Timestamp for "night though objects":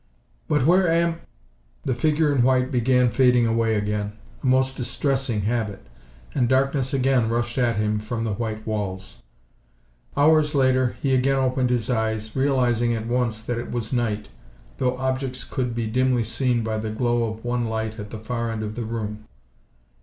13.93-15.43